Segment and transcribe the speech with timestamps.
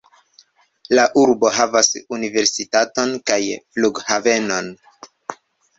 [0.99, 3.41] La urbo havas universitaton kaj
[3.77, 4.75] flughavenon.